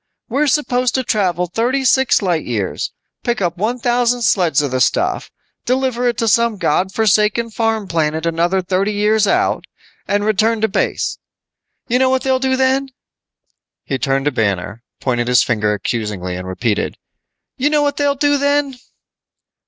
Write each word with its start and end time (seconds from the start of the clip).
We're 0.29 0.47
supposed 0.47 0.95
to 0.95 1.03
travel 1.03 1.45
thirty 1.45 1.83
six 1.85 2.23
light 2.23 2.43
years, 2.43 2.91
pick 3.23 3.39
up 3.39 3.55
one 3.55 3.77
thousand 3.77 4.23
sleds 4.23 4.59
of 4.63 4.71
the 4.71 4.81
stuff, 4.81 5.29
deliver 5.63 6.07
it 6.07 6.17
to 6.17 6.27
some 6.27 6.57
God 6.57 6.91
forsaken 6.91 7.51
farm 7.51 7.87
planet 7.87 8.25
another 8.25 8.63
thirty 8.63 8.93
years 8.93 9.27
out, 9.27 9.65
and 10.07 10.25
return 10.25 10.59
to 10.61 10.67
base. 10.67 11.19
You 11.87 11.99
know 11.99 12.09
what 12.09 12.23
they'll 12.23 12.39
do 12.39 12.55
then?" 12.55 12.87
He 13.83 13.99
turned 13.99 14.25
to 14.25 14.31
Banner, 14.31 14.81
pointed 14.99 15.27
his 15.27 15.43
finger 15.43 15.71
accusingly 15.71 16.35
and 16.35 16.47
repeated, 16.47 16.97
"You 17.57 17.69
know 17.69 17.83
what 17.83 17.97
they'll 17.97 18.15
do 18.15 18.39
then?" 18.39 18.79